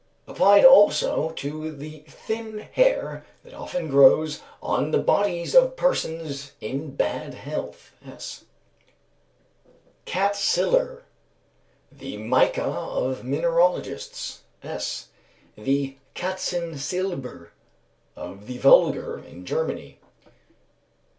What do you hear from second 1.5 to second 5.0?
the thin hair that often grows on the